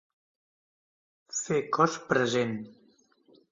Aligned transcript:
Fer 1.41 1.61
cos 1.79 2.01
present. 2.09 2.59